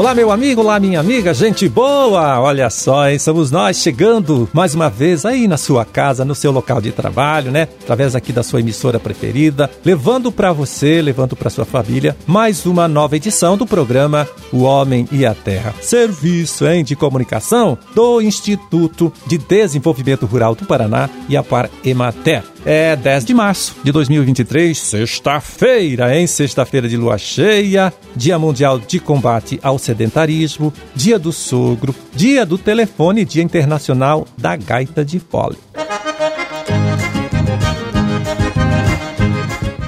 Olá, 0.00 0.14
meu 0.14 0.32
amigo, 0.32 0.62
olá, 0.62 0.80
minha 0.80 0.98
amiga, 0.98 1.34
gente 1.34 1.68
boa! 1.68 2.40
Olha 2.40 2.70
só, 2.70 3.10
hein? 3.10 3.18
somos 3.18 3.50
nós 3.50 3.76
chegando 3.76 4.48
mais 4.50 4.74
uma 4.74 4.88
vez 4.88 5.26
aí 5.26 5.46
na 5.46 5.58
sua 5.58 5.84
casa, 5.84 6.24
no 6.24 6.34
seu 6.34 6.50
local 6.50 6.80
de 6.80 6.90
trabalho, 6.90 7.50
né? 7.50 7.68
Através 7.82 8.16
aqui 8.16 8.32
da 8.32 8.42
sua 8.42 8.60
emissora 8.60 8.98
preferida, 8.98 9.70
levando 9.84 10.32
para 10.32 10.54
você, 10.54 11.02
levando 11.02 11.36
para 11.36 11.50
sua 11.50 11.66
família, 11.66 12.16
mais 12.26 12.64
uma 12.64 12.88
nova 12.88 13.14
edição 13.14 13.58
do 13.58 13.66
programa 13.66 14.26
O 14.50 14.62
Homem 14.62 15.06
e 15.12 15.26
a 15.26 15.34
Terra. 15.34 15.74
Serviço, 15.82 16.66
hein, 16.66 16.82
de 16.82 16.96
comunicação 16.96 17.76
do 17.94 18.22
Instituto 18.22 19.12
de 19.26 19.36
Desenvolvimento 19.36 20.24
Rural 20.24 20.54
do 20.54 20.64
Paraná 20.64 21.10
e 21.28 21.36
a 21.36 21.42
Par 21.42 21.68
Emater. 21.84 22.42
É 22.64 22.94
10 22.94 23.24
de 23.24 23.34
março 23.34 23.76
de 23.82 23.90
2023, 23.90 24.76
sexta-feira, 24.76 26.14
hein? 26.14 26.26
Sexta-feira 26.26 26.88
de 26.88 26.96
lua 26.96 27.16
cheia, 27.16 27.92
Dia 28.14 28.38
Mundial 28.38 28.78
de 28.78 29.00
Combate 29.00 29.58
ao 29.62 29.78
Sedentarismo, 29.78 30.72
Dia 30.94 31.18
do 31.18 31.32
Sogro, 31.32 31.94
Dia 32.14 32.44
do 32.44 32.58
Telefone, 32.58 33.24
Dia 33.24 33.42
Internacional 33.42 34.26
da 34.36 34.56
Gaita 34.56 35.02
de 35.02 35.18
Fole. 35.18 35.56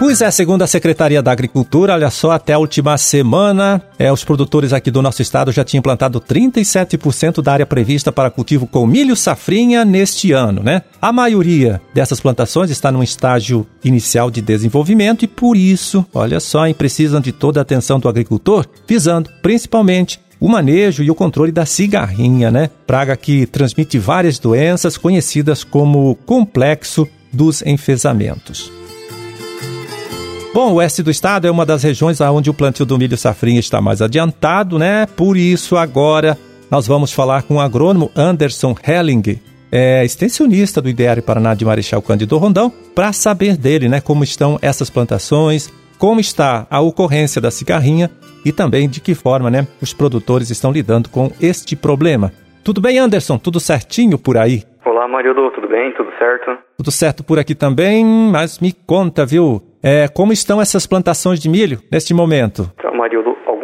Pois 0.01 0.23
é, 0.23 0.31
segundo 0.31 0.63
a 0.63 0.67
Secretaria 0.67 1.23
da 1.23 1.31
Agricultura, 1.31 1.93
olha 1.93 2.09
só, 2.09 2.31
até 2.31 2.55
a 2.55 2.59
última 2.59 2.97
semana, 2.97 3.83
é, 3.99 4.11
os 4.11 4.25
produtores 4.25 4.73
aqui 4.73 4.91
do 4.91 5.03
nosso 5.03 5.21
estado 5.21 5.53
já 5.53 5.63
tinham 5.63 5.83
plantado 5.83 6.19
37% 6.19 7.43
da 7.43 7.53
área 7.53 7.67
prevista 7.67 8.11
para 8.11 8.31
cultivo 8.31 8.67
com 8.67 8.87
milho 8.87 9.15
safrinha 9.15 9.85
neste 9.85 10.33
ano, 10.33 10.63
né? 10.63 10.81
A 11.03 11.13
maioria 11.13 11.83
dessas 11.93 12.19
plantações 12.19 12.71
está 12.71 12.91
num 12.91 13.03
estágio 13.03 13.67
inicial 13.85 14.31
de 14.31 14.41
desenvolvimento 14.41 15.23
e 15.23 15.29
por 15.29 15.55
isso, 15.55 16.03
olha 16.15 16.41
só, 16.41 16.67
hein, 16.67 16.73
precisam 16.73 17.21
de 17.21 17.31
toda 17.31 17.61
a 17.61 17.63
atenção 17.63 18.01
do 18.01 18.09
agricultor, 18.09 18.65
visando 18.89 19.29
principalmente 19.43 20.19
o 20.41 20.49
manejo 20.49 21.03
e 21.03 21.11
o 21.11 21.15
controle 21.15 21.53
da 21.53 21.67
cigarrinha, 21.67 22.51
né? 22.51 22.71
Praga 22.87 23.15
que 23.19 23.45
transmite 23.45 23.99
várias 23.99 24.39
doenças 24.39 24.97
conhecidas 24.97 25.63
como 25.63 26.15
complexo 26.25 27.07
dos 27.31 27.61
enfesamentos. 27.61 28.80
Bom, 30.53 30.73
o 30.73 30.75
oeste 30.75 31.01
do 31.01 31.13
estado 31.13 31.47
é 31.47 31.51
uma 31.51 31.65
das 31.65 31.85
regiões 31.85 32.21
onde 32.21 32.51
o 32.51 32.55
plantio 32.55 32.85
do 32.85 32.99
milho 32.99 33.17
safrinha 33.17 33.61
está 33.61 33.81
mais 33.81 34.03
adiantado, 34.03 34.81
né? 34.81 35.07
Por 35.07 35.37
isso, 35.37 35.77
agora 35.77 36.37
nós 36.69 36.89
vamos 36.89 37.13
falar 37.13 37.45
com 37.45 37.55
o 37.55 37.61
agrônomo 37.61 38.11
Anderson 38.17 38.75
Helling, 38.85 39.41
é, 39.71 40.05
extensionista 40.05 40.83
do 40.83 40.89
IDR 40.89 41.23
Paraná 41.25 41.55
de 41.55 41.65
Marechal 41.65 42.03
Cândido 42.03 42.37
Rondão, 42.37 42.73
para 42.97 43.13
saber 43.13 43.57
dele, 43.57 43.89
né? 43.89 44.01
Como 44.01 44.25
estão 44.25 44.59
essas 44.61 44.91
plantações, 44.91 45.73
como 45.97 46.19
está 46.19 46.67
a 46.69 46.81
ocorrência 46.81 47.41
da 47.41 47.53
cigarrinha 47.53 48.11
e 48.45 48.51
também 48.51 48.89
de 48.89 49.01
que 49.01 49.15
forma, 49.15 49.51
né? 49.51 49.69
Os 49.81 49.93
produtores 49.93 50.51
estão 50.51 50.73
lidando 50.73 51.09
com 51.09 51.31
este 51.41 51.77
problema. 51.77 52.33
Tudo 52.65 52.81
bem, 52.81 52.99
Anderson? 52.99 53.39
Tudo 53.39 53.61
certinho 53.61 54.19
por 54.19 54.37
aí? 54.37 54.65
Olá, 54.85 55.07
Marildo, 55.07 55.49
tudo 55.53 55.69
bem? 55.69 55.95
Tudo 55.95 56.11
certo? 56.19 56.59
Tudo 56.77 56.91
certo 56.91 57.23
por 57.23 57.39
aqui 57.39 57.55
também, 57.55 58.05
mas 58.05 58.59
me 58.59 58.73
conta, 58.73 59.25
viu? 59.25 59.63
É, 59.83 60.09
como 60.09 60.33
estão 60.33 60.61
essas 60.61 60.87
plantações 60.87 61.41
de 61.41 61.49
milho 61.49 61.81
neste 61.91 62.13
momento? 62.13 62.71
Então, 62.79 62.91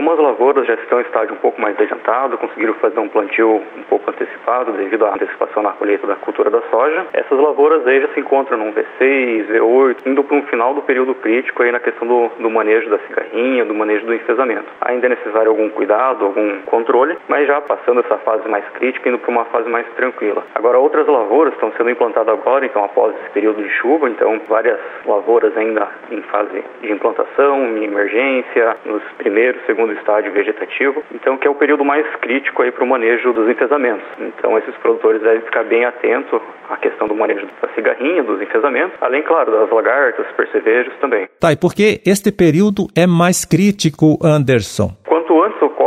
algumas 0.07 0.19
lavouras 0.19 0.67
já 0.69 0.75
estão 0.75 1.01
em 1.01 1.03
estágio 1.03 1.35
um 1.35 1.39
pouco 1.39 1.61
mais 1.61 1.79
adiantado, 1.81 2.39
conseguiram 2.39 2.75
fazer 2.75 3.01
um 3.01 3.09
plantio 3.09 3.61
um 3.77 3.83
pouco 3.89 4.09
antecipado 4.09 4.71
devido 4.73 5.05
à 5.05 5.15
antecipação 5.15 5.65
na 5.65 5.73
colheita 5.73 6.07
da 6.07 6.15
cultura 6.15 6.49
da 6.49 6.61
soja. 6.71 7.07
Essas 7.13 7.37
lavouras 7.37 7.85
aí 7.85 8.01
já 8.01 8.09
se 8.09 8.21
encontram 8.21 8.57
num 8.57 8.73
V6, 8.73 9.49
V8, 9.49 10.07
indo 10.07 10.23
para 10.23 10.37
um 10.37 10.43
final 10.43 10.75
do 10.75 10.83
período 10.83 11.13
crítico 11.17 11.61
aí 11.61 11.73
na 11.73 11.81
questão 11.81 12.07
do, 12.07 12.29
do 12.39 12.49
manejo 12.49 12.89
da 12.89 12.99
cigarrinha, 13.01 13.65
do 13.65 13.75
manejo 13.75 14.07
do 14.07 14.15
enfesamento. 14.15 14.67
Ainda 14.83 15.07
é 15.07 15.09
necessário 15.09 15.51
algum 15.51 15.69
cuidado, 15.71 16.27
algum 16.27 16.61
controle, 16.67 17.19
mas 17.27 17.49
já 17.49 17.61
passando 17.61 17.99
essa 17.99 18.17
fase 18.19 18.49
mais 18.49 18.65
crítica, 18.75 19.09
indo 19.09 19.19
para 19.19 19.31
uma 19.33 19.45
fase 19.47 19.69
mais 19.69 19.89
tranquila. 19.97 20.45
Agora, 20.55 20.79
outras 20.79 21.09
lavouras 21.09 21.53
estão 21.55 21.73
sendo 21.77 21.91
implantadas 21.91 22.33
agora, 22.33 22.65
então 22.65 22.85
após 22.85 23.13
esse 23.17 23.31
período 23.31 23.61
de 23.61 23.71
chuva, 23.71 24.09
então 24.09 24.41
várias 24.49 24.79
lavouras 25.05 25.57
ainda 25.57 25.89
em 26.13 26.23
fase 26.23 26.63
de 26.81 26.93
implantação, 26.93 27.77
em 27.77 27.85
emergência, 27.85 28.77
nos 28.85 29.03
primeiros, 29.19 29.61
segundo 29.67 29.96
estágio 29.99 30.33
vegetativo, 30.33 31.03
então 31.15 31.37
que 31.37 31.47
é 31.47 31.51
o 31.51 31.55
período 31.55 31.85
mais 31.85 32.07
crítico 32.17 32.63
aí 32.63 32.71
para 32.71 32.85
o 32.85 32.87
manejo 32.87 33.33
dos 33.33 33.49
enfesamentos. 33.49 34.07
Então 34.19 34.57
esses 34.59 34.75
produtores 34.77 35.21
devem 35.23 35.41
ficar 35.43 35.65
bem 35.65 35.85
atentos 35.85 36.41
à 36.69 36.77
questão 36.77 37.09
do 37.09 37.15
manejo 37.15 37.47
da 37.61 37.69
cigarrinha, 37.75 38.23
dos 38.23 38.41
enfesamentos, 38.41 38.97
além, 39.01 39.23
claro, 39.23 39.51
das 39.53 39.71
lagartas, 39.71 40.27
percevejos 40.37 40.95
também. 41.01 41.29
Tá, 41.41 41.53
e 41.53 41.57
por 41.57 41.75
que 41.75 42.01
este 42.07 42.33
período 42.33 42.87
é 42.97 43.07
mais 43.07 43.45
crítico, 43.45 44.19
Anderson? 44.23 45.06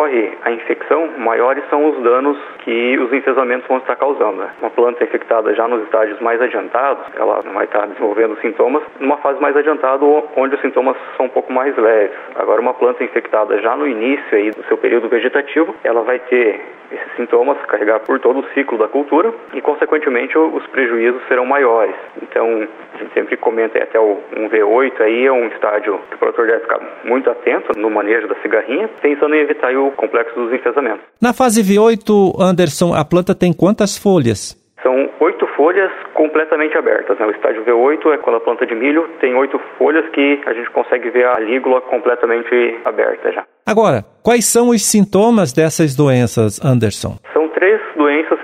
Ocorre 0.09 0.31
a 0.41 0.51
infecção, 0.51 1.07
maiores 1.19 1.63
são 1.69 1.87
os 1.87 2.01
danos 2.01 2.35
que 2.63 2.97
os 2.97 3.13
enfesamentos 3.13 3.67
vão 3.67 3.77
estar 3.77 3.95
causando. 3.95 4.37
Né? 4.37 4.49
Uma 4.59 4.71
planta 4.71 5.03
infectada 5.03 5.53
já 5.53 5.67
nos 5.67 5.83
estágios 5.83 6.19
mais 6.19 6.41
adiantados, 6.41 7.05
ela 7.15 7.41
vai 7.53 7.65
estar 7.65 7.85
desenvolvendo 7.85 8.35
sintomas 8.41 8.81
numa 8.99 9.17
fase 9.17 9.39
mais 9.39 9.55
adiantada, 9.55 10.03
onde 10.35 10.55
os 10.55 10.61
sintomas 10.61 10.97
são 11.15 11.27
um 11.27 11.29
pouco 11.29 11.53
mais 11.53 11.77
leves. 11.77 12.17
Agora, 12.35 12.59
uma 12.59 12.73
planta 12.73 13.03
infectada 13.03 13.61
já 13.61 13.75
no 13.75 13.87
início 13.87 14.35
aí 14.35 14.49
do 14.49 14.63
seu 14.63 14.77
período 14.77 15.07
vegetativo, 15.07 15.75
ela 15.83 16.01
vai 16.01 16.17
ter 16.17 16.59
esses 16.91 17.15
sintomas 17.15 17.57
carregar 17.67 17.99
por 17.99 18.19
todo 18.19 18.39
o 18.39 18.45
ciclo 18.53 18.77
da 18.77 18.87
cultura 18.87 19.31
e, 19.53 19.61
consequentemente, 19.61 20.37
os 20.37 20.65
prejuízos 20.67 21.21
serão 21.27 21.45
maiores. 21.45 21.95
Então, 22.21 22.67
a 22.93 22.97
gente 22.97 23.13
sempre 23.13 23.37
comenta 23.37 23.77
até 23.77 23.99
um 23.99 24.49
V8 24.49 25.01
aí 25.01 25.25
é 25.25 25.31
um 25.31 25.47
estágio 25.47 25.99
que 26.09 26.15
o 26.15 26.17
produtor 26.17 26.47
deve 26.47 26.61
ficar 26.61 26.79
muito 27.03 27.29
atento 27.29 27.77
no 27.77 27.89
manejo 27.89 28.27
da 28.27 28.35
cigarrinha, 28.35 28.89
pensando 29.01 29.35
em 29.35 29.39
evitar 29.39 29.75
o 29.75 29.91
complexo 29.99 30.33
dos 30.33 30.53
enfesamentos. 30.53 31.01
Na 31.21 31.33
fase 31.33 31.61
V8, 31.61 32.35
Anderson, 32.39 32.93
a 32.95 33.03
planta 33.03 33.35
tem 33.35 33.51
quantas 33.51 33.97
folhas? 33.97 34.57
São 34.81 35.09
oito 35.19 35.45
folhas 35.57 35.91
completamente 36.13 36.77
abertas. 36.77 37.19
Né? 37.19 37.25
O 37.25 37.31
estágio 37.31 37.65
V8 37.65 38.13
é 38.13 38.17
quando 38.17 38.37
a 38.37 38.39
planta 38.39 38.65
de 38.65 38.73
milho 38.73 39.09
tem 39.19 39.35
oito 39.35 39.59
folhas 39.77 40.09
que 40.11 40.41
a 40.45 40.53
gente 40.53 40.69
consegue 40.71 41.09
ver 41.09 41.27
a 41.27 41.37
lígula 41.39 41.81
completamente 41.81 42.79
aberta 42.85 43.31
já. 43.33 43.43
Agora, 43.65 44.05
quais 44.23 44.45
são 44.45 44.69
os 44.69 44.85
sintomas 44.85 45.51
dessas 45.51 45.95
doenças, 45.95 46.63
Anderson? 46.63 47.17
São 47.33 47.38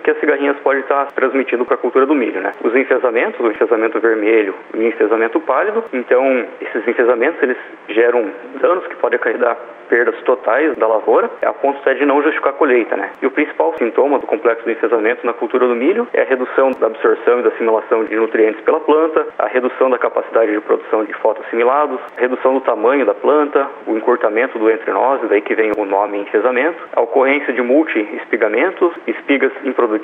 que 0.06 0.12
as 0.12 0.20
cigarrinhas 0.20 0.56
podem 0.60 0.82
estar 0.82 1.08
transmitindo 1.14 1.66
para 1.66 1.74
a 1.74 1.78
cultura 1.80 2.06
do 2.06 2.14
milho, 2.14 2.40
né? 2.40 2.52
Os 2.64 2.76
enfesamentos, 2.76 3.40
o 3.40 3.50
enfesamento 3.50 4.00
vermelho 4.00 4.54
e 4.76 4.78
o 4.78 4.88
enfesamento 4.88 5.40
pálido. 5.40 5.84
Então, 5.92 6.46
esses 6.62 6.88
enfesamentos, 6.88 7.42
eles 7.42 7.58
geram 7.90 8.32
danos 8.62 8.86
que 8.86 8.96
podem 8.98 9.18
acarretar 9.18 9.58
perdas 9.90 10.16
totais 10.24 10.76
da 10.78 10.88
lavoura, 10.88 11.30
a 11.44 11.54
ponto 11.54 11.82
de 11.94 12.06
não 12.06 12.22
justificar 12.22 12.54
a 12.54 12.56
colheita, 12.56 12.96
né? 12.96 13.12
E 13.22 13.26
o 13.26 13.32
principal 13.32 13.74
sintoma 13.78 14.20
do 14.20 14.28
complexo 14.28 14.64
do 14.64 14.72
enfesamento 14.72 15.26
na 15.26 15.34
cultura 15.34 15.68
do 15.68 15.76
milho 15.76 16.08
é 16.14 16.22
a 16.22 16.26
redução 16.26 16.72
da 16.72 16.88
absorção 16.88 17.40
e 17.40 17.44
da 17.44 17.50
assimilação 17.50 18.04
de 18.04 18.16
nutrientes 18.16 18.62
pela 18.62 18.80
planta, 18.80 19.28
a 19.38 19.48
redução 19.48 19.90
da 19.90 19.98
capacidade 19.98 20.52
de 20.52 20.60
produção 20.62 21.04
de 21.04 21.14
fotoassimilados, 21.14 22.00
a 22.18 22.22
redução 22.22 22.54
do 22.54 22.62
tamanho 22.62 23.06
da 23.06 23.14
planta, 23.14 23.68
o 23.88 23.96
encurtamento 23.96 24.58
do 24.58 24.70
entrenose, 24.70 25.28
daí 25.28 25.42
que 25.42 25.56
vem 25.56 25.72
o 25.78 25.86
nome 25.86 26.18
enfesamento, 26.20 26.82
a 26.94 27.02
ocorrência 27.02 27.54
de 27.54 27.62
multi-espigamentos, 27.62 28.92
espigas 29.08 29.52
improdutivas, 29.64 29.95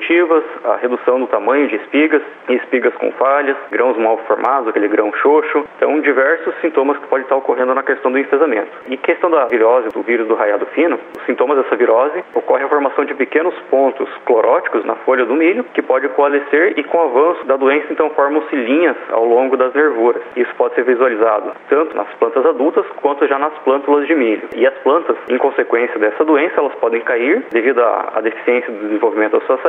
a 0.64 0.76
redução 0.76 1.20
do 1.20 1.26
tamanho 1.26 1.68
de 1.68 1.76
espigas, 1.76 2.22
espigas 2.48 2.94
com 2.94 3.10
falhas, 3.12 3.56
grãos 3.70 3.96
mal 3.96 4.18
formados, 4.26 4.68
aquele 4.68 4.88
grão 4.88 5.12
xoxo. 5.14 5.64
Então, 5.76 6.00
diversos 6.00 6.54
sintomas 6.60 6.98
que 6.98 7.06
podem 7.06 7.24
estar 7.24 7.36
ocorrendo 7.36 7.74
na 7.74 7.82
questão 7.82 8.10
do 8.10 8.18
enfesamento. 8.18 8.70
E 8.88 8.96
questão 8.96 9.30
da 9.30 9.46
virose, 9.46 9.88
do 9.88 10.02
vírus 10.02 10.26
do 10.26 10.34
raiado 10.34 10.66
fino, 10.66 10.98
os 11.16 11.24
sintomas 11.24 11.58
dessa 11.58 11.76
virose 11.76 12.22
ocorre 12.34 12.64
a 12.64 12.68
formação 12.68 13.04
de 13.04 13.14
pequenos 13.14 13.54
pontos 13.70 14.08
cloróticos 14.24 14.84
na 14.84 14.94
folha 14.96 15.24
do 15.24 15.34
milho, 15.34 15.64
que 15.74 15.82
pode 15.82 16.08
coalescer 16.10 16.78
e 16.78 16.84
com 16.84 16.98
o 16.98 17.02
avanço 17.02 17.44
da 17.46 17.56
doença, 17.56 17.86
então 17.90 18.10
formam-se 18.10 18.54
linhas 18.54 18.96
ao 19.10 19.24
longo 19.24 19.56
das 19.56 19.72
nervuras. 19.74 20.22
Isso 20.36 20.54
pode 20.56 20.74
ser 20.74 20.84
visualizado 20.84 21.52
tanto 21.68 21.96
nas 21.96 22.08
plantas 22.14 22.44
adultas 22.44 22.86
quanto 23.00 23.26
já 23.26 23.38
nas 23.38 23.52
plântulas 23.60 24.06
de 24.06 24.14
milho. 24.14 24.48
E 24.54 24.66
as 24.66 24.74
plantas, 24.78 25.16
em 25.28 25.38
consequência 25.38 25.98
dessa 25.98 26.24
doença, 26.24 26.54
elas 26.58 26.74
podem 26.76 27.00
cair 27.00 27.44
devido 27.50 27.80
à 27.82 28.20
deficiência 28.22 28.72
do 28.72 28.86
desenvolvimento 28.86 29.32
das 29.32 29.44
suas 29.44 29.60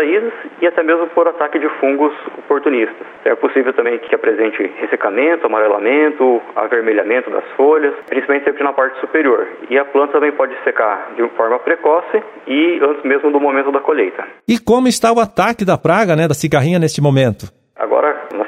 e 0.62 0.68
até 0.68 0.83
mesmo 0.83 1.07
por 1.07 1.27
ataque 1.27 1.60
de 1.60 1.69
fungos 1.80 2.13
oportunistas. 2.38 3.07
É 3.25 3.36
possível 3.36 3.74
também 3.74 3.98
que 4.00 4.13
apresente 4.13 4.63
ressecamento, 4.80 5.45
amarelamento, 5.45 6.42
avermelhamento 6.56 7.30
das 7.30 7.44
folhas, 7.56 7.94
principalmente 8.07 8.45
sempre 8.45 8.63
na 8.63 8.74
parte 8.74 9.00
superior. 9.00 9.48
E 9.69 9.77
a 9.77 9.86
planta 9.86 10.13
também 10.13 10.31
pode 10.31 10.56
secar 10.63 11.13
de 11.15 11.27
forma 11.30 11.60
precoce 11.60 12.21
e 12.48 12.80
antes 12.83 13.04
mesmo 13.04 13.31
do 13.31 13.39
momento 13.39 13.71
da 13.71 13.80
colheita. 13.80 14.25
E 14.48 14.60
como 14.60 14.88
está 14.88 15.12
o 15.12 15.19
ataque 15.19 15.65
da 15.65 15.77
praga, 15.77 16.15
né, 16.15 16.27
da 16.27 16.33
cigarrinha 16.33 16.80
neste 16.80 17.01
momento? 17.01 17.62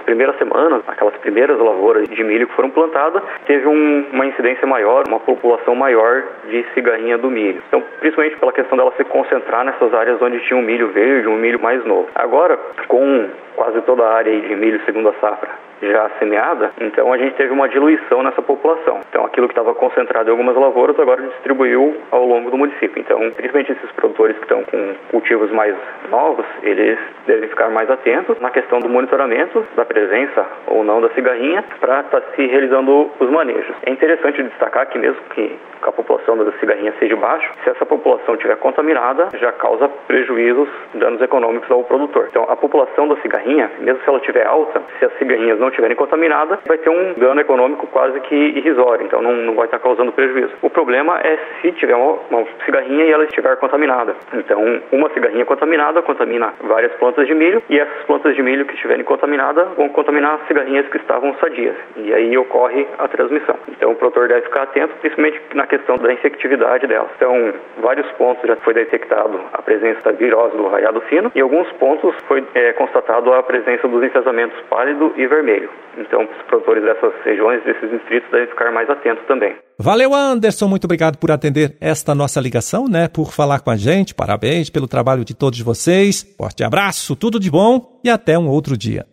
Primeiras 0.06 0.38
semanas, 0.38 0.84
aquelas 0.88 1.16
primeiras 1.18 1.58
lavouras 1.60 2.08
de 2.08 2.24
milho 2.24 2.48
que 2.48 2.54
foram 2.54 2.70
plantadas, 2.70 3.22
teve 3.46 3.68
um, 3.68 4.06
uma 4.14 4.26
incidência 4.26 4.68
maior, 4.68 5.04
uma 5.08 5.20
população 5.20 5.76
maior 5.76 6.24
de 6.48 6.64
cigarrinha 6.74 7.18
do 7.18 7.30
milho. 7.30 7.62
Então, 7.68 7.84
principalmente 8.00 8.38
pela 8.38 8.54
questão 8.54 8.78
dela 8.78 8.94
se 8.96 9.04
concentrar 9.06 9.66
nessas 9.66 9.94
áreas 9.94 10.22
onde 10.22 10.40
tinha 10.42 10.58
um 10.58 10.64
milho 10.64 10.90
verde, 10.90 11.28
um 11.28 11.38
milho 11.38 11.60
mais 11.60 11.84
novo. 11.86 12.08
Agora, 12.16 12.58
com 12.88 13.30
quase 13.56 13.82
toda 13.82 14.04
a 14.04 14.14
área 14.14 14.40
de 14.40 14.56
milho 14.56 14.80
segunda 14.86 15.14
safra 15.20 15.66
já 15.82 16.10
semeada, 16.20 16.72
então 16.80 17.12
a 17.12 17.18
gente 17.18 17.36
teve 17.36 17.52
uma 17.52 17.68
diluição 17.68 18.24
nessa 18.24 18.42
população. 18.42 19.02
Então 19.10 19.26
aquilo 19.26 19.48
que 19.48 19.54
estava 19.54 19.74
concentrado 19.74 20.30
em 20.30 20.32
algumas 20.32 20.56
lavouras 20.56 21.00
agora 21.00 21.22
distribuiu 21.22 21.96
ao 22.12 22.26
longo 22.26 22.50
do 22.50 22.58
município. 22.58 23.00
Então, 23.00 23.20
principalmente 23.32 23.72
esses 23.72 23.92
produtores 23.92 24.36
que 24.38 24.44
estão 24.44 24.64
com 24.64 24.96
cultivos 25.12 25.52
mais 25.52 25.76
novos, 26.10 26.46
eles 26.64 26.98
devem 27.26 27.50
ficar 27.50 27.70
mais 27.70 27.90
atentos 27.90 28.40
na 28.40 28.50
questão 28.50 28.80
do 28.80 28.90
monitoramento 28.90 29.66
da 29.76 29.86
presença 29.86 30.46
ou 30.68 30.84
não 30.84 31.02
da 31.02 31.10
cigarrinha 31.10 31.64
para 31.80 32.02
estar 32.02 32.22
tá 32.22 32.28
se 32.36 32.46
realizando 32.46 33.12
os 33.20 33.30
manejos. 33.30 33.76
É 33.84 33.92
interessante 33.92 34.44
destacar 34.44 34.88
que 34.88 34.98
mesmo 34.98 35.22
que 35.34 35.58
a 35.82 35.92
população 35.92 36.38
da 36.38 36.52
cigarrinha 36.54 36.94
seja 37.00 37.16
baixa, 37.16 37.50
se 37.64 37.70
essa 37.70 37.86
população 37.86 38.36
estiver 38.36 38.56
contaminada, 38.58 39.30
já 39.40 39.52
causa 39.52 39.88
prejuízos, 40.08 40.68
danos 40.96 41.22
econômicos 41.22 41.70
ao 41.70 41.84
produtor. 41.84 42.28
Então, 42.30 42.46
a 42.50 42.56
população 42.56 43.08
da 43.08 43.16
cigarrinha, 43.18 43.72
mesmo 43.80 44.02
se 44.02 44.10
ela 44.10 44.18
estiver 44.18 44.48
alta, 44.48 44.82
se 44.98 45.06
as 45.06 45.14
cigarrinhas 45.18 45.60
não 45.60 45.65
estiverem 45.70 45.96
contaminadas, 45.96 46.60
vai 46.66 46.78
ter 46.78 46.90
um 46.90 47.14
dano 47.14 47.42
econômico 47.42 47.88
quase 47.88 48.20
que 48.22 48.36
irrisório, 48.36 49.06
então 49.06 49.22
não, 49.22 49.34
não 49.34 49.54
vai 49.56 49.66
estar 49.66 49.80
causando 49.80 50.12
prejuízo. 50.12 50.54
O 50.62 50.70
problema 50.70 51.20
é 51.20 51.38
se 51.62 51.72
tiver 51.74 51.96
uma, 51.96 52.18
uma 52.30 52.46
cigarrinha 52.66 53.06
e 53.06 53.12
ela 53.12 53.24
estiver 53.26 53.56
contaminada. 53.58 54.16
Então, 54.34 54.82
uma 54.92 55.10
cigarrinha 55.10 55.46
contaminada 55.46 56.02
contamina 56.02 56.54
várias 56.62 56.92
plantas 56.94 57.28
de 57.28 57.34
milho 57.34 57.62
e 57.70 57.80
essas 57.80 58.04
plantas 58.06 58.36
de 58.36 58.42
milho 58.42 58.66
que 58.66 58.74
estiverem 58.74 59.04
contaminadas 59.04 59.68
vão 59.76 59.90
contaminar 59.90 60.36
as 60.36 60.48
cigarrinhas 60.48 60.88
que 60.88 60.98
estavam 60.98 61.34
sadias. 61.36 61.76
E 61.98 62.14
aí 62.14 62.38
ocorre 62.38 62.88
a 62.98 63.08
transmissão. 63.08 63.56
Então, 63.70 63.92
o 63.92 63.96
produtor 63.96 64.28
deve 64.28 64.42
ficar 64.42 64.64
atento, 64.64 64.94
principalmente 65.02 65.42
na 65.54 65.68
questão 65.68 65.96
da 65.98 66.12
infectividade 66.12 66.88
delas. 66.88 67.10
Então, 67.16 67.54
vários 67.78 68.10
pontos 68.14 68.46
já 68.48 68.56
foi 68.58 68.74
detectado 68.74 69.40
a 69.54 69.62
presença 69.62 70.02
da 70.04 70.12
virose 70.12 70.56
do 70.58 70.68
raiado 70.68 71.02
fino 71.02 71.32
e 71.34 71.42
alguns 71.42 71.72
pontos 71.74 72.14
foi 72.28 72.44
é, 72.54 72.74
constatado 72.74 73.34
a 73.34 73.44
presença 73.44 73.88
dos 73.88 74.04
enfesamentos 74.04 74.60
pálido 74.70 75.14
e 75.16 75.26
vermelho. 75.28 75.55
Então, 75.98 76.24
os 76.24 76.42
produtores 76.48 76.84
dessas 76.84 77.14
regiões, 77.24 77.64
desses 77.64 77.90
distritos, 77.90 78.30
devem 78.30 78.48
ficar 78.48 78.72
mais 78.72 78.90
atentos 78.90 79.26
também. 79.28 79.56
Valeu, 79.80 80.14
Anderson. 80.14 80.68
Muito 80.68 80.86
obrigado 80.86 81.18
por 81.18 81.32
atender 81.32 81.78
esta 81.80 82.14
nossa 82.14 82.42
ligação, 82.42 82.86
né? 82.88 83.08
Por 83.08 83.32
falar 83.32 83.60
com 83.62 83.70
a 83.70 83.78
gente. 83.78 84.14
Parabéns 84.14 84.70
pelo 84.70 84.88
trabalho 84.88 85.24
de 85.24 85.34
todos 85.34 85.60
vocês. 85.62 86.24
Forte 86.38 86.64
abraço, 86.64 87.16
tudo 87.16 87.40
de 87.40 87.50
bom 87.50 88.00
e 88.04 88.10
até 88.10 88.38
um 88.38 88.48
outro 88.48 88.78
dia. 88.78 89.06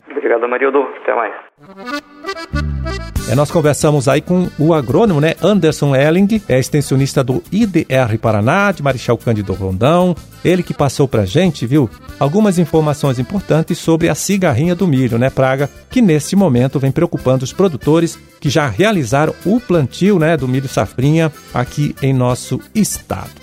Obrigado, 0.53 0.73
Marildo. 0.73 0.79
Até 1.03 1.15
mais. 1.15 1.33
É, 3.29 3.35
nós 3.35 3.51
conversamos 3.51 4.09
aí 4.09 4.21
com 4.21 4.49
o 4.59 4.75
agrônomo, 4.75 5.21
né, 5.21 5.35
Anderson 5.43 5.95
Elling, 5.95 6.43
é 6.49 6.59
extensionista 6.59 7.23
do 7.23 7.43
IDR 7.53 8.19
Paraná, 8.21 8.73
de 8.73 8.83
Marechal 8.83 9.17
Cândido 9.17 9.55
Rondão. 9.55 10.15
Ele 10.45 10.63
que 10.63 10.75
passou 10.75 11.07
pra 11.07 11.25
gente, 11.25 11.65
viu, 11.65 11.89
algumas 12.19 12.59
informações 12.59 13.19
importantes 13.19 13.79
sobre 13.79 14.09
a 14.09 14.15
cigarrinha 14.15 14.75
do 14.75 14.89
milho, 14.89 15.19
né, 15.19 15.31
praga, 15.31 15.71
que 15.89 16.03
neste 16.03 16.35
momento 16.35 16.81
vem 16.81 16.91
preocupando 16.91 17.45
os 17.45 17.53
produtores 17.53 18.19
que 18.41 18.51
já 18.51 18.69
realizaram 18.69 19.33
o 19.47 19.61
plantio, 19.61 20.19
né, 20.19 20.37
do 20.37 20.49
milho 20.49 20.69
safrinha 20.69 21.33
aqui 21.55 21.95
em 22.03 22.13
nosso 22.13 22.61
estado. 22.75 23.42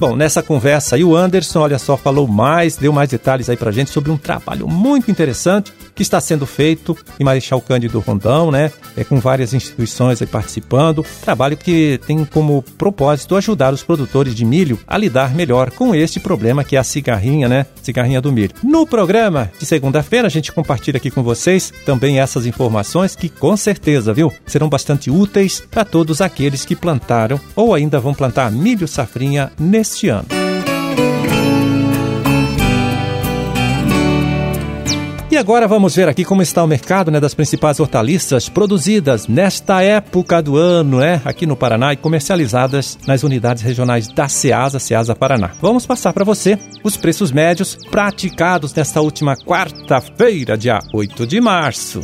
Bom, 0.00 0.16
nessa 0.16 0.42
conversa 0.42 0.96
aí 0.96 1.04
o 1.04 1.14
Anderson, 1.14 1.60
olha 1.60 1.78
só, 1.78 1.94
falou 1.94 2.26
mais, 2.26 2.74
deu 2.74 2.90
mais 2.90 3.10
detalhes 3.10 3.50
aí 3.50 3.56
pra 3.56 3.70
gente 3.70 3.90
sobre 3.90 4.10
um 4.10 4.16
trabalho 4.16 4.66
muito 4.66 5.10
interessante 5.10 5.74
que 6.00 6.02
está 6.02 6.18
sendo 6.18 6.46
feito 6.46 6.96
em 7.18 7.24
Marechal 7.24 7.60
Cândido 7.60 8.00
Rondão, 8.00 8.50
né? 8.50 8.72
É, 8.96 9.04
com 9.04 9.20
várias 9.20 9.52
instituições 9.52 10.22
aí 10.22 10.26
participando. 10.26 11.04
Trabalho 11.22 11.58
que 11.58 12.00
tem 12.06 12.24
como 12.24 12.62
propósito 12.78 13.36
ajudar 13.36 13.74
os 13.74 13.82
produtores 13.82 14.34
de 14.34 14.42
milho 14.42 14.80
a 14.86 14.96
lidar 14.96 15.34
melhor 15.34 15.70
com 15.70 15.94
este 15.94 16.18
problema 16.18 16.64
que 16.64 16.74
é 16.74 16.78
a 16.78 16.84
cigarrinha, 16.84 17.48
né? 17.48 17.66
Cigarrinha 17.82 18.20
do 18.20 18.32
milho. 18.32 18.54
No 18.62 18.86
programa 18.86 19.52
de 19.58 19.66
segunda-feira, 19.66 20.26
a 20.26 20.30
gente 20.30 20.50
compartilha 20.50 20.96
aqui 20.96 21.10
com 21.10 21.22
vocês 21.22 21.70
também 21.84 22.18
essas 22.18 22.46
informações 22.46 23.14
que 23.14 23.28
com 23.28 23.54
certeza, 23.54 24.14
viu, 24.14 24.32
serão 24.46 24.68
bastante 24.70 25.10
úteis 25.10 25.62
para 25.70 25.84
todos 25.84 26.22
aqueles 26.22 26.64
que 26.64 26.74
plantaram 26.74 27.38
ou 27.54 27.74
ainda 27.74 28.00
vão 28.00 28.14
plantar 28.14 28.50
milho 28.50 28.88
safrinha 28.88 29.52
nesse 29.58 30.00
este 30.00 30.08
ano. 30.08 30.49
E 35.30 35.36
agora 35.36 35.68
vamos 35.68 35.94
ver 35.94 36.08
aqui 36.08 36.24
como 36.24 36.42
está 36.42 36.64
o 36.64 36.66
mercado 36.66 37.08
né, 37.08 37.20
das 37.20 37.34
principais 37.34 37.78
hortaliças 37.78 38.48
produzidas 38.48 39.28
nesta 39.28 39.80
época 39.80 40.42
do 40.42 40.56
ano, 40.56 40.98
né, 40.98 41.22
aqui 41.24 41.46
no 41.46 41.54
Paraná 41.54 41.92
e 41.92 41.96
comercializadas 41.96 42.98
nas 43.06 43.22
unidades 43.22 43.62
regionais 43.62 44.08
da 44.08 44.28
Ceasa, 44.28 44.80
Ceasa 44.80 45.14
Paraná. 45.14 45.52
Vamos 45.62 45.86
passar 45.86 46.12
para 46.12 46.24
você 46.24 46.58
os 46.82 46.96
preços 46.96 47.30
médios 47.30 47.76
praticados 47.92 48.74
nesta 48.74 49.00
última 49.00 49.36
quarta-feira, 49.36 50.58
dia 50.58 50.80
8 50.92 51.24
de 51.28 51.40
março. 51.40 52.00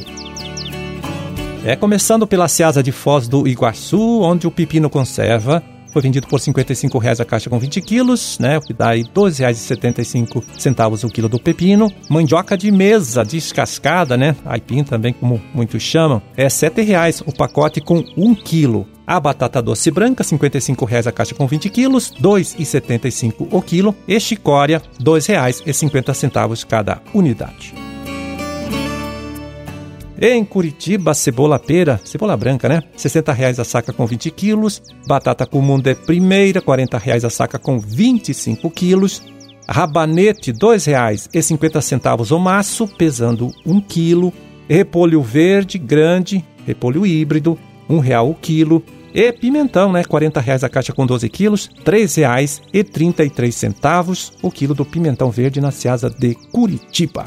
É 1.64 1.74
começando 1.74 2.28
pela 2.28 2.46
Ceasa 2.46 2.80
de 2.80 2.92
Foz 2.92 3.26
do 3.26 3.48
Iguaçu, 3.48 4.20
onde 4.20 4.46
o 4.46 4.52
pepino 4.52 4.88
conserva 4.88 5.64
foi 5.96 6.02
vendido 6.02 6.26
por 6.26 6.38
R$ 6.38 6.44
55,00 6.52 7.20
a 7.20 7.24
caixa 7.24 7.48
com 7.48 7.58
20 7.58 7.80
quilos, 7.80 8.38
né? 8.38 8.58
O 8.58 8.60
que 8.60 8.74
dá 8.74 8.90
aí 8.90 9.00
R$ 9.00 9.08
12,75 9.14 11.04
o 11.04 11.08
quilo 11.08 11.26
do 11.26 11.40
pepino. 11.40 11.90
Mandioca 12.10 12.54
de 12.54 12.70
mesa 12.70 13.24
descascada, 13.24 14.14
né? 14.14 14.36
Aipim 14.44 14.84
também, 14.84 15.14
como 15.14 15.40
muitos 15.54 15.82
chamam, 15.82 16.20
é 16.36 16.42
R$ 16.42 16.48
7,00 16.50 17.22
o 17.24 17.32
pacote 17.32 17.80
com 17.80 18.04
1 18.14 18.34
quilo. 18.34 18.86
A 19.06 19.18
batata 19.18 19.62
doce 19.62 19.90
branca, 19.90 20.22
R$ 20.22 20.28
55,00 20.36 21.06
a 21.06 21.12
caixa 21.12 21.34
com 21.34 21.46
20 21.46 21.70
quilos, 21.70 22.10
R$ 22.10 22.20
2,75 22.20 23.48
o 23.50 23.62
quilo. 23.62 23.96
E 24.06 24.20
chicória, 24.20 24.82
R$ 24.98 25.02
2,50 25.02 26.66
cada 26.66 27.00
unidade. 27.14 27.85
Em 30.20 30.44
Curitiba, 30.44 31.12
cebola 31.12 31.58
pera, 31.58 32.00
cebola 32.02 32.36
branca, 32.36 32.68
né? 32.68 32.76
R$ 32.76 32.84
60,00 32.96 33.60
a 33.60 33.64
saca 33.64 33.92
com 33.92 34.06
20 34.06 34.30
quilos. 34.30 34.80
Batata 35.06 35.44
comum 35.44 35.78
de 35.78 35.94
primeira, 35.94 36.60
R$ 36.60 36.66
40,00 36.66 37.24
a 37.24 37.30
saca 37.30 37.58
com 37.58 37.78
25 37.78 38.70
quilos. 38.70 39.22
Rabanete, 39.68 40.52
R$ 40.52 40.58
2,50 40.58 42.30
o 42.30 42.38
maço, 42.38 42.88
pesando 42.88 43.52
1 43.66 43.80
quilo. 43.82 44.32
Repolho 44.68 45.22
verde 45.22 45.78
grande, 45.78 46.44
repolho 46.66 47.06
híbrido, 47.06 47.56
R$ 47.88 47.96
1,00 47.96 48.30
o 48.30 48.34
quilo. 48.34 48.82
E 49.14 49.30
pimentão, 49.32 49.92
né? 49.92 50.00
R$ 50.00 50.06
40,00 50.06 50.62
a 50.62 50.68
caixa 50.68 50.94
com 50.94 51.06
12 51.06 51.28
quilos, 51.28 51.68
R$ 51.84 51.84
3,33 51.84 54.32
o 54.42 54.50
quilo 54.50 54.74
do 54.74 54.84
pimentão 54.84 55.30
verde 55.30 55.60
na 55.60 55.70
Ceasa 55.70 56.08
de 56.08 56.34
Curitiba. 56.52 57.26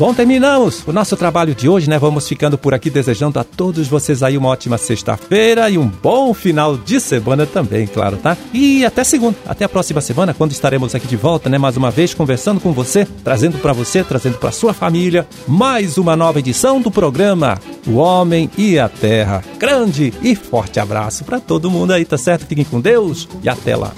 Bom, 0.00 0.14
terminamos 0.14 0.82
o 0.86 0.94
nosso 0.94 1.14
trabalho 1.14 1.54
de 1.54 1.68
hoje, 1.68 1.86
né? 1.86 1.98
Vamos 1.98 2.26
ficando 2.26 2.56
por 2.56 2.72
aqui 2.72 2.88
desejando 2.88 3.38
a 3.38 3.44
todos 3.44 3.86
vocês 3.86 4.22
aí 4.22 4.38
uma 4.38 4.48
ótima 4.48 4.78
sexta-feira 4.78 5.68
e 5.68 5.76
um 5.76 5.86
bom 5.86 6.32
final 6.32 6.78
de 6.78 6.98
semana 6.98 7.44
também, 7.44 7.86
claro, 7.86 8.16
tá? 8.16 8.34
E 8.50 8.82
até 8.82 9.04
segunda, 9.04 9.36
até 9.46 9.66
a 9.66 9.68
próxima 9.68 10.00
semana, 10.00 10.32
quando 10.32 10.52
estaremos 10.52 10.94
aqui 10.94 11.06
de 11.06 11.16
volta, 11.16 11.50
né? 11.50 11.58
Mais 11.58 11.76
uma 11.76 11.90
vez 11.90 12.14
conversando 12.14 12.60
com 12.60 12.72
você, 12.72 13.06
trazendo 13.22 13.58
para 13.58 13.74
você, 13.74 14.02
trazendo 14.02 14.38
para 14.38 14.50
sua 14.50 14.72
família, 14.72 15.28
mais 15.46 15.98
uma 15.98 16.16
nova 16.16 16.38
edição 16.38 16.80
do 16.80 16.90
programa 16.90 17.58
O 17.86 17.96
Homem 17.96 18.50
e 18.56 18.78
a 18.78 18.88
Terra. 18.88 19.44
Grande 19.58 20.14
e 20.22 20.34
forte 20.34 20.80
abraço 20.80 21.24
para 21.24 21.38
todo 21.38 21.70
mundo 21.70 21.92
aí, 21.92 22.06
tá 22.06 22.16
certo? 22.16 22.46
Fiquem 22.46 22.64
com 22.64 22.80
Deus 22.80 23.28
e 23.42 23.50
até 23.50 23.76
lá. 23.76 23.92